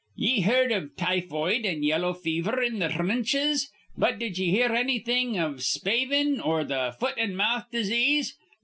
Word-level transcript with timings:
Ye 0.15 0.41
heerd 0.41 0.71
iv 0.71 0.95
typhoid 0.97 1.63
an' 1.63 1.83
yellow 1.83 2.11
fever 2.11 2.59
in 2.59 2.79
th' 2.79 2.89
threnches; 2.91 3.67
but 3.95 4.17
did 4.17 4.35
ye 4.39 4.49
hear 4.49 4.69
annything 4.73 5.35
iv 5.35 5.61
spavin 5.61 6.39
or 6.41 6.63
th' 6.63 6.97
foot 6.99 7.19
an' 7.19 7.35
mouth 7.35 7.69
disease? 7.69 8.35